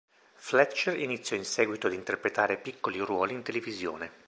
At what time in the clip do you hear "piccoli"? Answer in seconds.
2.57-2.97